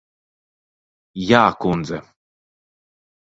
Jā, 1.31 1.41
kundze. 1.67 2.01